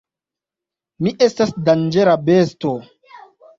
[1.09, 2.75] "Mi estas danĝera besto!"